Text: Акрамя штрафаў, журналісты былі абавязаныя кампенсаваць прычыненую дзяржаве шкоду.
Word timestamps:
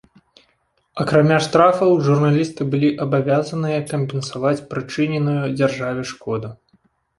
Акрамя 1.03 1.37
штрафаў, 1.47 1.91
журналісты 2.07 2.61
былі 2.71 2.89
абавязаныя 3.07 3.85
кампенсаваць 3.93 4.57
прычыненую 4.75 5.39
дзяржаве 5.63 6.11
шкоду. 6.17 6.55